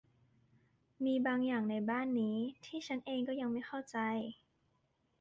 [1.05, 3.97] มีบางอย่างในบ้านนี้ที่ฉันเองก็ยังไม่เข้าใจ